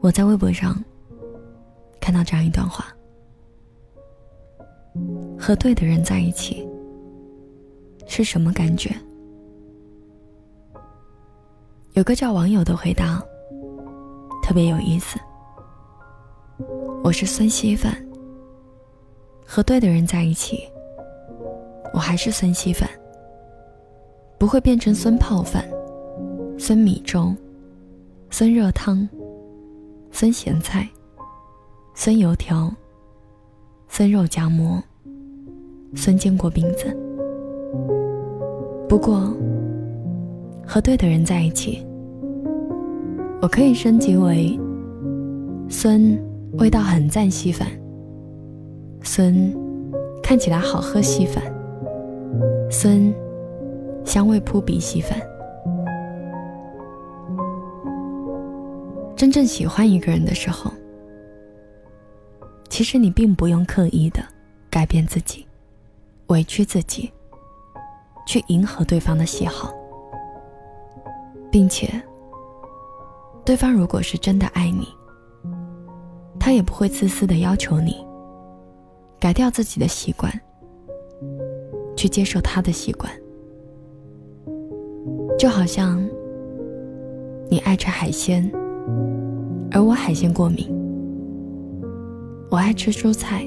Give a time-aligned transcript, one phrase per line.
[0.00, 0.76] 我在微博上
[2.00, 2.86] 看到这样一段话：
[5.38, 6.68] 和对的人在一起
[8.06, 8.94] 是什么感觉？
[11.92, 13.22] 有个叫网友的回答
[14.42, 15.18] 特别有意思。
[17.02, 17.96] 我是孙稀饭，
[19.46, 20.58] 和对的人在一起，
[21.92, 22.88] 我还是孙稀饭，
[24.38, 25.64] 不会变成孙泡饭、
[26.58, 27.34] 孙米粥、
[28.36, 29.08] 酸热汤、
[30.10, 30.88] 酸咸菜、
[31.94, 32.68] 酸油条、
[33.86, 34.82] 酸肉夹馍、
[35.94, 36.86] 酸坚果饼子。
[38.88, 39.32] 不过。
[40.66, 41.86] 和对的人在一起，
[43.40, 44.58] 我可以升级为
[45.68, 46.02] 酸
[46.54, 47.68] 味道很赞稀饭，
[49.00, 49.32] 酸
[50.24, 51.40] 看起来好喝稀饭，
[52.68, 53.14] 酸
[54.04, 55.20] 香味扑鼻稀饭。
[59.16, 60.70] 真正喜欢一个人的时候，
[62.68, 64.22] 其实你并不用刻意的
[64.68, 65.46] 改变自己，
[66.26, 67.12] 委屈自己，
[68.26, 69.72] 去迎合对方的喜好。
[71.50, 71.88] 并且，
[73.44, 74.88] 对方如果是真的爱你，
[76.40, 78.04] 他也不会自私的要求你
[79.20, 80.32] 改掉自己的习惯，
[81.96, 83.10] 去接受他的习惯。
[85.38, 86.04] 就好像
[87.48, 88.50] 你爱吃海鲜，
[89.70, 90.66] 而我海鲜过敏；
[92.50, 93.44] 我爱吃蔬菜，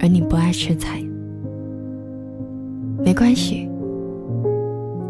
[0.00, 1.02] 而你不爱吃菜，
[3.04, 3.68] 没关系。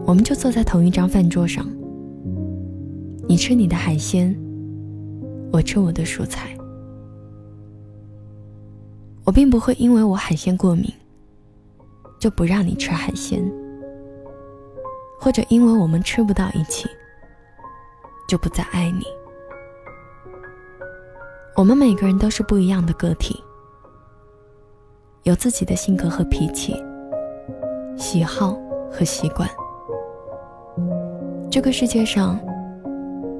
[0.06, 1.66] 我们就坐在同一张饭桌上，
[3.26, 4.36] 你吃你的海鲜，
[5.50, 6.50] 我吃我的蔬菜。
[9.24, 10.84] 我并不会因为我海鲜过敏，
[12.20, 13.42] 就不让你吃海鲜，
[15.18, 16.86] 或者因为我们吃不到一起，
[18.34, 19.04] 就不再爱你。
[21.54, 23.40] 我们每个人都是不一样的个体，
[25.22, 26.74] 有自己的性格和脾气、
[27.96, 28.58] 喜好
[28.90, 29.48] 和习惯。
[31.48, 32.36] 这个世界上，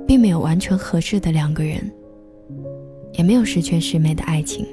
[0.07, 1.93] 并没有完全合适的两个人，
[3.15, 4.65] 也没有十全十美的爱情。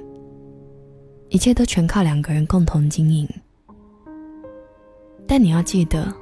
[1.30, 3.28] 一切都全靠两个人共同经营。
[5.26, 6.14] 但你要记得，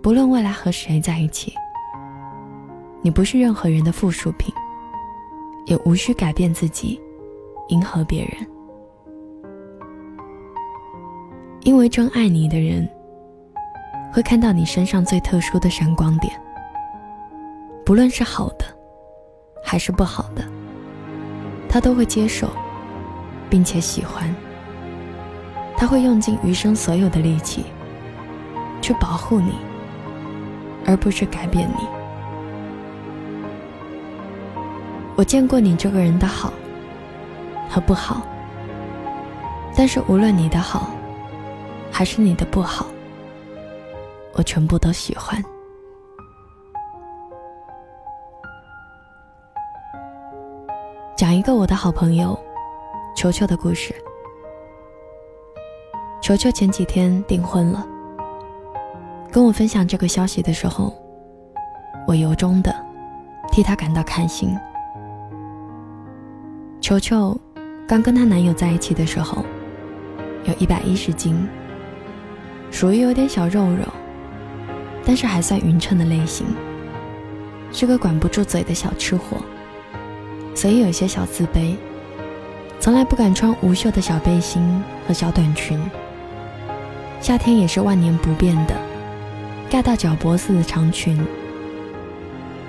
[0.00, 1.52] 不论未来和谁在一起，
[3.06, 4.52] 你不是任何人的附属品，
[5.66, 7.00] 也无需改变自己，
[7.68, 8.32] 迎合别人。
[11.60, 12.84] 因为真爱你的人。
[14.12, 16.32] 会看到你身上最特殊的闪光点，
[17.84, 18.64] 不论是好的，
[19.62, 20.44] 还是不好的，
[21.68, 22.48] 他都会接受，
[23.48, 24.34] 并且喜欢。
[25.76, 27.66] 他会用尽余生所有的力气，
[28.82, 29.52] 去保护你，
[30.84, 31.95] 而不是改变你。
[35.16, 36.52] 我见过你这个人的好
[37.70, 38.20] 和不好，
[39.74, 40.90] 但是无论你的好，
[41.90, 42.86] 还是你的不好。
[44.34, 45.42] 我全部都喜欢。
[51.16, 52.38] 讲一个我的好朋友
[53.14, 53.94] 球球的故事。
[56.20, 57.86] 球球前几天订婚了，
[59.32, 60.92] 跟我分享这个消息的时候，
[62.06, 62.74] 我由衷的
[63.50, 64.54] 替他感到开心。
[66.86, 67.36] 球球
[67.84, 69.44] 刚跟她男友在一起的时候，
[70.44, 71.36] 有一百一十斤，
[72.70, 73.82] 属于有点小肉肉。
[75.04, 76.46] 但是还算匀称的类型，
[77.72, 79.38] 是个管不住嘴的小吃货，
[80.54, 81.74] 所以有些小自卑，
[82.78, 85.82] 从来不敢穿无袖的小背心和小短裙。
[87.20, 88.76] 夏天也是万年不变的，
[89.68, 91.20] 盖到脚脖子的长裙。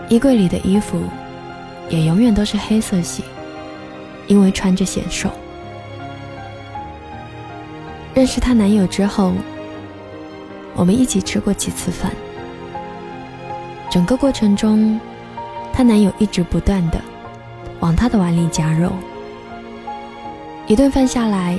[0.10, 1.04] 衣柜里的衣服，
[1.88, 3.24] 也永远都是黑色系，
[4.28, 5.30] 因为穿着显瘦。
[8.14, 9.34] 认识她男友之后，
[10.76, 12.12] 我们一起吃过几次饭。
[13.90, 15.00] 整个过程中，
[15.72, 17.00] 她男友一直不断的
[17.80, 18.92] 往她的碗里夹肉。
[20.68, 21.58] 一顿饭下来，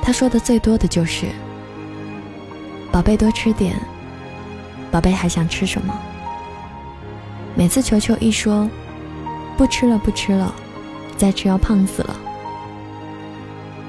[0.00, 1.26] 他说的最多的就是
[2.92, 3.74] ：“宝贝多吃点，
[4.92, 5.92] 宝贝还想吃什么？”
[7.56, 8.70] 每次球球一说
[9.58, 10.54] “不吃了不吃了，
[11.16, 12.16] 再吃要胖死了”，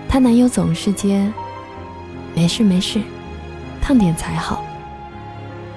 [0.07, 1.31] 她男友总是接
[2.35, 3.01] ：“没事没事，
[3.81, 4.63] 胖点才好，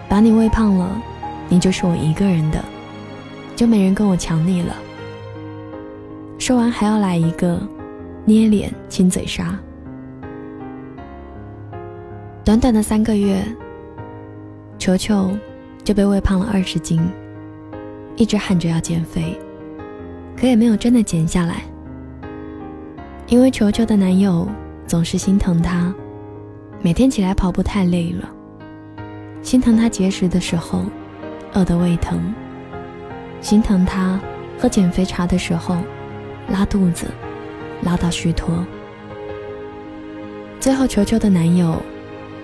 [0.08, 1.02] 把你喂胖了。”
[1.52, 2.64] 你就是我一个人的，
[3.56, 4.76] 就没人跟我抢你了。
[6.38, 7.60] 说完还要来一个
[8.24, 9.58] 捏脸亲嘴杀。
[12.44, 13.44] 短短的三个月，
[14.78, 15.36] 球球
[15.82, 17.04] 就被喂胖了二十斤，
[18.14, 19.36] 一直喊着要减肥，
[20.40, 21.62] 可也没有真的减下来。
[23.26, 24.48] 因为球球的男友
[24.86, 25.92] 总是心疼她，
[26.80, 28.26] 每天起来跑步太累了，
[29.42, 30.86] 心疼她节食的时候
[31.52, 32.32] 饿得胃疼，
[33.42, 34.18] 心疼她
[34.58, 35.76] 喝减肥茶的时候
[36.48, 37.06] 拉肚子，
[37.82, 38.64] 拉到虚脱。
[40.58, 41.76] 最后，球球的男友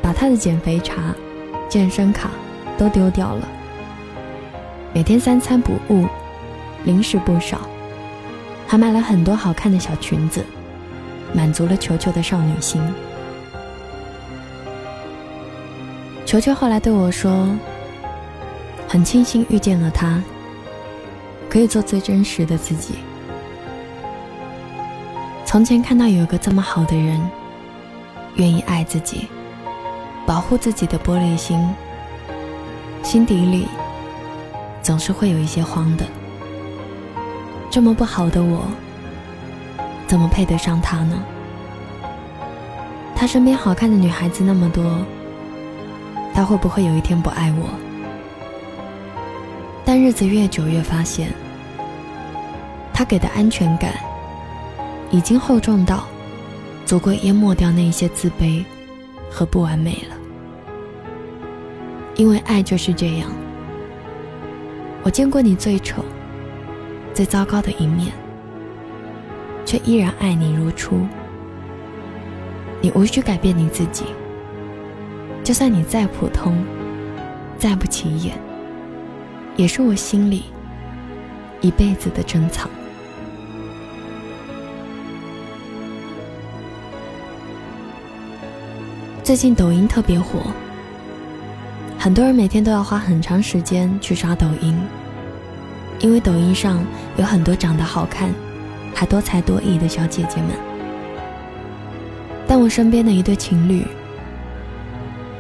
[0.03, 1.15] 把她的减肥茶、
[1.67, 2.29] 健身卡
[2.77, 3.49] 都丢掉了，
[4.93, 6.07] 每天三餐不误，
[6.85, 7.61] 零食不少，
[8.67, 10.45] 还买了很多好看的小裙子。
[11.35, 12.81] 满足了球球的少女心。
[16.25, 17.49] 球球后来对我说
[18.89, 20.23] ：“很庆幸遇见了他，
[21.51, 22.95] 可以做最真实的自己。
[25.45, 27.21] 从前看到有个这么好的人，
[28.37, 29.29] 愿意爱自己，
[30.25, 31.59] 保护自己的玻璃心，
[33.03, 33.67] 心底里
[34.83, 36.05] 总是会有一些慌的。
[37.77, 38.67] 这么不好的我。”
[40.09, 41.23] 怎么配得上他呢？
[43.15, 44.83] 他身边好看的女孩子那么多，
[46.33, 47.69] 他会不会有一天不爱我？
[49.85, 51.31] 但日子越久，越发现，
[52.95, 53.93] 他给的安全感
[55.11, 56.07] 已经厚重到
[56.87, 58.65] 足够淹没掉那些自卑
[59.31, 60.17] 和不完美了。
[62.15, 63.29] 因为爱就是这样，
[65.03, 66.03] 我见过你最丑、
[67.17, 68.13] 最糟糕的一面。
[69.65, 71.05] 却依然爱你如初。
[72.81, 74.05] 你无需改变你自己，
[75.43, 76.65] 就算你再普通，
[77.59, 78.39] 再不起眼，
[79.57, 80.45] 也是我心里
[81.61, 82.71] 一辈子的珍藏。
[89.25, 90.53] 最近抖音特别火，
[91.99, 94.79] 很多人每天都要花很长时间去刷抖音，
[96.01, 96.85] 因为抖音上
[97.17, 98.33] 有很多长得好看。
[98.99, 100.53] 还多才多艺的小姐姐们，
[102.49, 103.87] 但我身边的一对情侣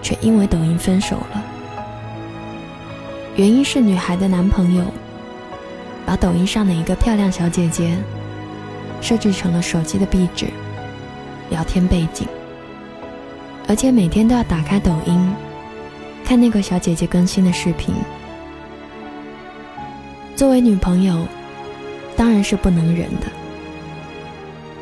[0.02, 1.42] 却因为抖音分手了。
[3.34, 4.84] 原因是女孩的男朋友
[6.04, 7.96] 把抖音上的一个漂亮小姐姐
[9.00, 10.48] 设置成了手机的壁纸、
[11.48, 12.28] 聊天背景，
[13.66, 15.34] 而且每天都要打开抖音
[16.26, 17.94] 看那个小姐姐更新的视频。
[20.36, 21.26] 作为女朋友，
[22.14, 23.26] 当然是不能忍的。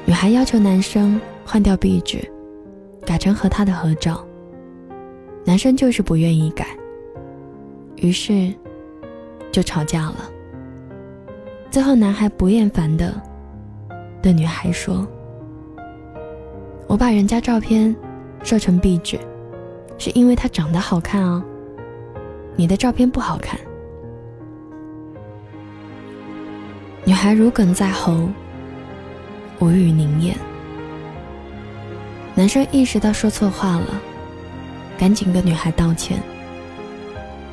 [0.04, 2.28] 女孩要求男生换掉壁纸，
[3.06, 4.26] 改成和她的合照。
[5.44, 6.66] 男生就是不愿意改，
[7.94, 8.52] 于是
[9.52, 10.28] 就吵架了。
[11.70, 13.14] 最后，男孩不厌烦的
[14.20, 15.06] 对女孩说
[16.88, 17.94] ：“我把人家照片
[18.42, 19.16] 设成壁纸，
[19.98, 21.44] 是因为她长得好看啊。
[22.56, 23.56] 你的照片不好看。”
[27.14, 28.28] 女孩如鲠在喉。
[29.60, 30.36] 无语凝噎。
[32.34, 33.86] 男生意识到说错话了，
[34.98, 36.20] 赶紧跟女孩道歉。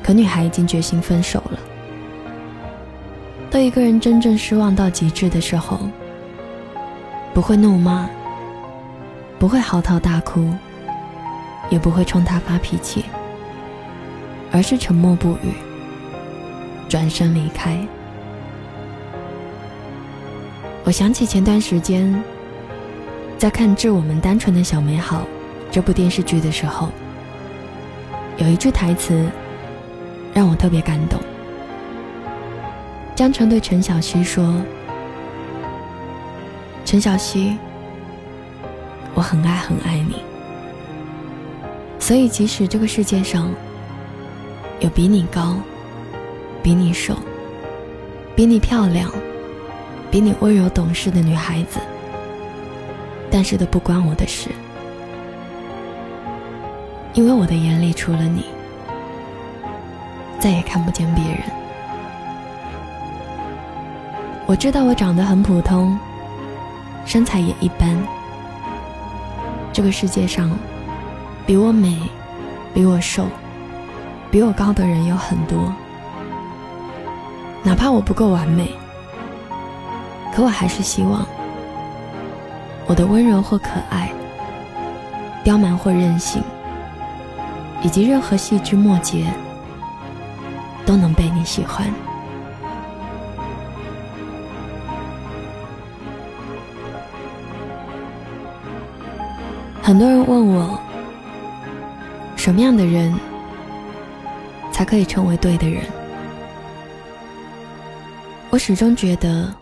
[0.02, 1.60] 可女孩已经决心分手了。
[3.52, 5.78] 当一个人真正失望到极致的时候，
[7.32, 8.10] 不会怒骂，
[9.38, 10.52] 不会嚎啕大哭，
[11.70, 13.04] 也不会冲他发脾气，
[14.50, 15.54] 而是沉默不语，
[16.88, 17.78] 转身离开。
[20.84, 22.12] 我想起前段时间
[23.38, 25.18] 在看《致我们单纯的小美好》
[25.70, 26.88] 这部电视剧的时候，
[28.36, 29.24] 有一句台词
[30.34, 31.20] 让我特别感动。
[33.14, 34.60] 江澄对陈小希说
[36.84, 37.56] ：“陈小希，
[39.14, 40.16] 我很爱很爱你，
[42.00, 43.48] 所以即使这个世界上
[44.80, 45.54] 有比你高、
[46.60, 47.14] 比你瘦、
[48.34, 49.08] 比你漂亮。”
[50.12, 51.80] 比你温柔懂事的女孩子，
[53.30, 54.50] 但是都不关我的事，
[57.14, 58.44] 因为我的眼里除了你，
[60.38, 61.38] 再也看不见别人。
[64.44, 65.98] 我知道我长得很普通，
[67.06, 67.96] 身材也一般。
[69.72, 70.50] 这个世界上，
[71.46, 71.98] 比我美、
[72.74, 73.26] 比我瘦、
[74.30, 75.72] 比我高的人有很多，
[77.62, 78.70] 哪怕我不够完美。
[80.32, 81.26] 可我还是希望，
[82.86, 84.10] 我的温柔或可爱，
[85.44, 86.42] 刁蛮或任性，
[87.82, 89.30] 以及任何细枝末节，
[90.86, 91.86] 都能被你喜欢。
[99.82, 100.78] 很多人问我，
[102.36, 103.14] 什么样的人
[104.70, 105.84] 才可以成为对的人。
[108.48, 109.52] 我始终觉得，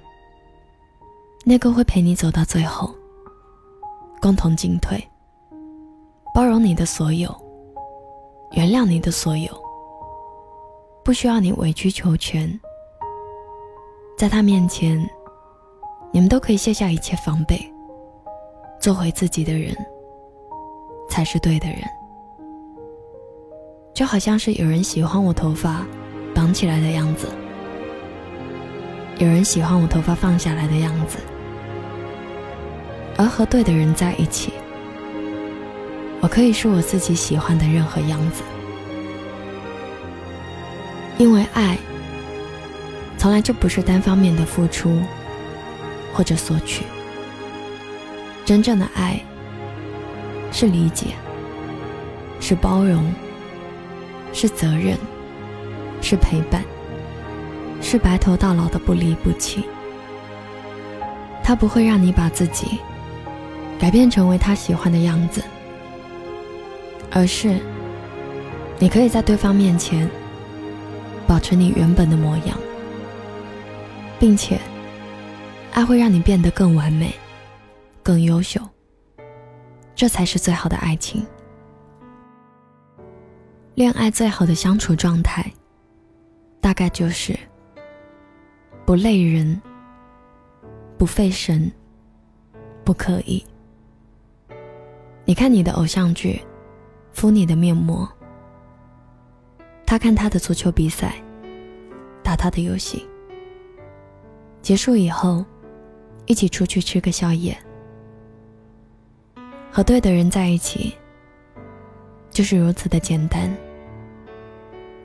[1.51, 2.95] 那个会陪你走到最后，
[4.23, 5.05] 共同进退，
[6.33, 7.29] 包容你的所有，
[8.53, 9.51] 原谅你的所有，
[11.03, 12.49] 不需要你委曲求全，
[14.17, 14.97] 在他面前，
[16.13, 17.61] 你们都可以卸下一切防备，
[18.81, 19.75] 做回自己的人，
[21.09, 21.81] 才是对的人。
[23.93, 25.85] 就好像是有人喜欢我头发
[26.33, 27.27] 绑起来的样子，
[29.19, 31.19] 有人喜欢我头发放下来的样子，
[33.21, 34.51] 而和对的人在一起，
[36.23, 38.43] 我可以是我自己喜欢的任何样子。
[41.19, 41.77] 因为爱，
[43.19, 45.03] 从来就不是单方面的付出
[46.15, 46.83] 或者索取，
[48.47, 49.21] 真正的爱
[50.51, 51.09] 是理解，
[52.41, 53.05] 是包容。
[54.33, 54.97] 是责任，
[56.01, 56.63] 是陪伴，
[57.83, 59.65] 是白头到老的不离不弃。
[61.43, 62.79] 他不会让你把自己
[63.81, 65.43] 改变成为他喜欢的样子，
[67.11, 67.59] 而是
[68.79, 70.09] 你可以在对方面前
[71.27, 72.57] 保持你原本的模样，
[74.19, 74.61] 并且
[75.73, 77.15] 爱会让你变得更完美、
[78.03, 78.61] 更优秀。
[79.95, 81.27] 这才是最好的爱情。
[83.77, 85.51] 恋爱最好的相处状态，
[86.61, 87.35] 大概就是
[88.85, 89.59] 不累人、
[90.99, 91.73] 不费神、
[92.85, 93.43] 不刻意。
[95.25, 96.43] 你看你的偶像剧，
[97.13, 98.07] 敷你的面膜；
[99.87, 101.15] 他看他的足球比赛，
[102.23, 103.07] 打他的游戏。
[104.61, 105.45] 结束以后，
[106.27, 107.57] 一起出去吃个宵夜。
[109.71, 110.95] 和对的人在一起，
[112.31, 113.55] 就是如此的简单。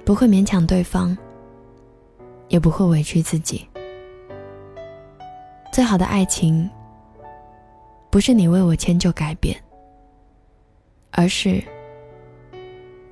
[0.04, 1.16] 不会勉强对方，
[2.48, 3.68] 也不会委屈自己。
[5.72, 6.70] 最好的爱情，
[8.10, 9.56] 不是你为我迁就改变，
[11.18, 11.64] 而是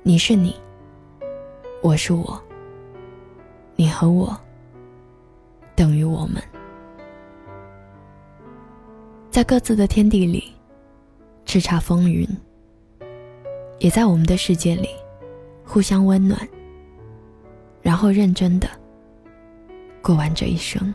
[0.02, 0.54] 你是你，
[1.82, 2.38] 我是我，
[3.76, 4.38] 你和我
[5.74, 6.34] 等于我们，
[9.30, 10.52] 在各自的天地里
[11.46, 12.28] 叱咤风云，
[13.78, 14.90] 也在我们的世界里
[15.64, 16.38] 互相温暖。
[17.80, 18.68] 然后认真的
[20.02, 20.94] 过完这一生。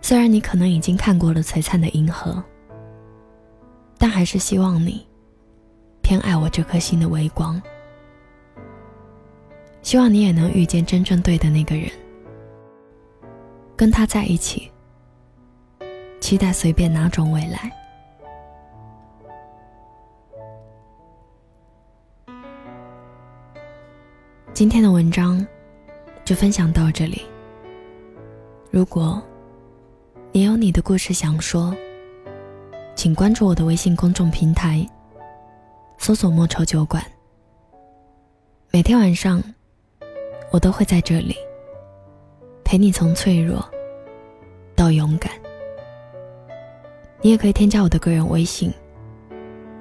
[0.00, 2.42] 虽然你可能已经看过了璀璨的银河，
[3.98, 5.06] 但还是希望你
[6.02, 7.60] 偏爱我这颗心的微光。
[9.82, 11.90] 希望你也能遇见真正对的那个人，
[13.76, 14.70] 跟他在一起，
[16.20, 17.70] 期待随便哪种未来。
[24.54, 25.46] 今天的文章
[26.24, 27.22] 就分享到这里。
[28.70, 29.22] 如果
[30.32, 31.76] 你有你的故事想说，
[32.94, 34.86] 请关注我的微信公众平台，
[35.98, 37.04] 搜索“莫愁酒馆”。
[38.70, 39.42] 每天晚上，
[40.50, 41.36] 我都会在这里
[42.64, 43.64] 陪你从脆弱
[44.76, 45.30] 到勇敢。
[47.20, 48.72] 你也可以添加我的个人微信，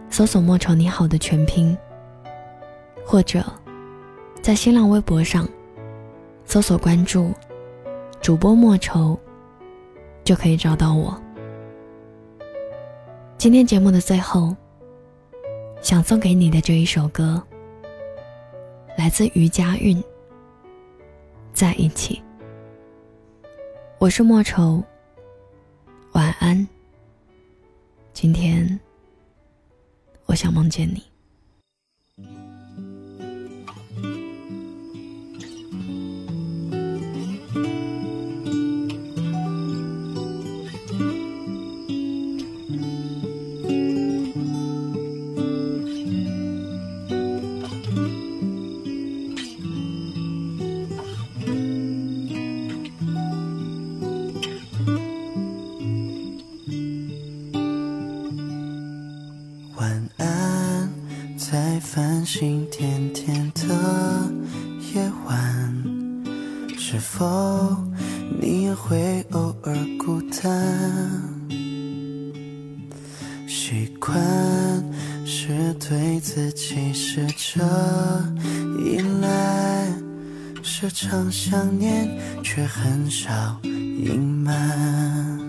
[0.10, 1.78] 搜索“莫愁你好”的全拼，
[3.06, 3.44] 或者。
[4.42, 5.48] 在新浪微博上
[6.44, 7.32] 搜索关注
[8.20, 9.18] 主播莫愁，
[10.26, 11.18] 就可以找到我。
[13.44, 14.56] 今天节目的最后，
[15.82, 17.46] 想送给你的这一首歌，
[18.98, 20.02] 来自于佳韵，
[21.52, 22.22] 《在一起》。
[23.98, 24.82] 我是莫愁，
[26.14, 26.66] 晚安。
[28.14, 28.80] 今天，
[30.26, 31.04] 我想梦见你。
[62.36, 63.62] 心甜甜的
[64.92, 65.72] 夜晚，
[66.76, 67.78] 是否
[68.42, 71.22] 你也会偶尔孤单？
[73.48, 74.20] 习惯
[75.24, 77.64] 是对自己试着
[78.80, 79.88] 依赖，
[80.64, 82.10] 时常想念
[82.42, 85.40] 却很少隐瞒，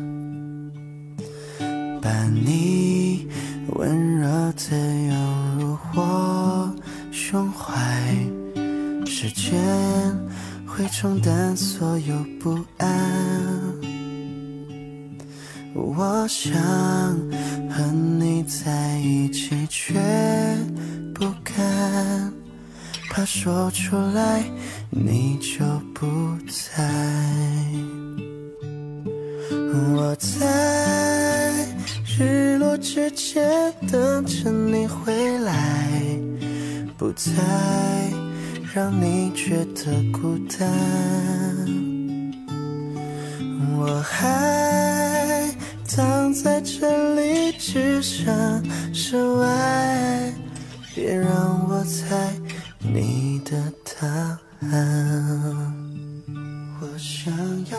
[2.02, 3.26] 把你
[3.68, 6.43] 温柔的拥入我。
[7.34, 7.74] 胸怀，
[9.04, 9.52] 时间
[10.64, 12.88] 会冲淡所有不安。
[15.74, 16.54] 我想
[17.68, 19.94] 和你在一起，却
[21.12, 22.32] 不敢，
[23.10, 24.44] 怕说出来
[24.90, 26.06] 你就不
[26.46, 26.88] 在。
[29.96, 31.66] 我在
[32.16, 36.00] 日落之前等着你回来，
[37.04, 37.30] 不再
[38.74, 40.66] 让你觉得孤单。
[43.76, 45.54] 我还
[45.86, 50.32] 躺在这里，只剩室外，
[50.94, 52.32] 别让我猜
[52.78, 53.52] 你的
[54.00, 54.08] 答
[54.72, 55.74] 案。
[56.80, 57.30] 我想
[57.66, 57.78] 要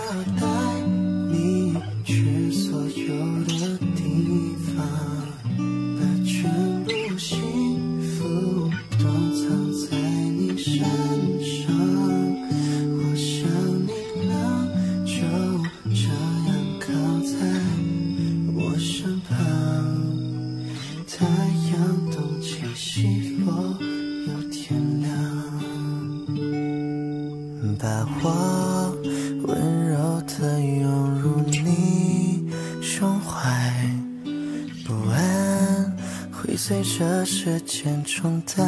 [36.57, 38.65] 随着时间冲淡。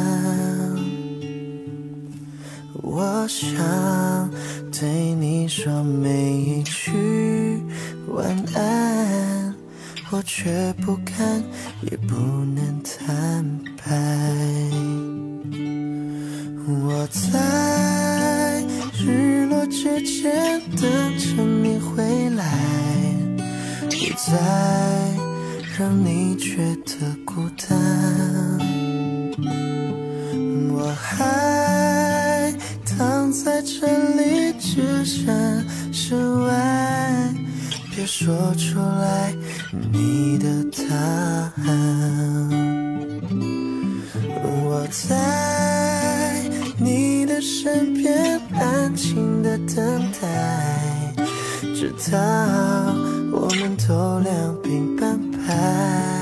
[2.83, 4.29] 我想
[4.71, 7.61] 对你说每一句
[8.07, 9.55] 晚安，
[10.11, 11.43] 我却不敢，
[11.89, 13.83] 也不能坦白。
[16.69, 18.63] 我在
[18.99, 22.43] 日落之前等着你回来，
[23.89, 24.33] 不再
[25.77, 27.77] 让你觉得孤单。
[30.73, 32.51] 我还
[32.83, 37.31] 躺在这里，置身事外，
[37.95, 39.35] 别说出来
[39.93, 40.47] 你的
[40.89, 40.95] 答
[41.63, 42.49] 案。
[44.43, 46.41] 我在
[46.79, 51.13] 你的身边安静的等待，
[51.75, 52.17] 直到
[53.31, 56.16] 我们都两鬓斑白。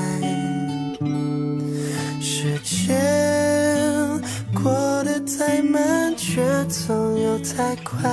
[5.26, 8.08] 太慢，却总又太快。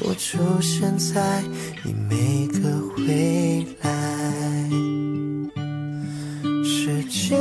[0.00, 1.40] 我出现在
[1.84, 2.68] 你每个
[3.06, 3.90] 未来。
[6.64, 7.38] 时间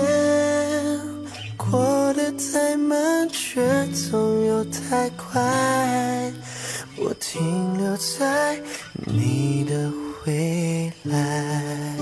[1.58, 6.32] 过得太慢，却总又太快。
[6.95, 8.60] 我停留在
[9.06, 9.91] 你的
[10.26, 11.96] 未来。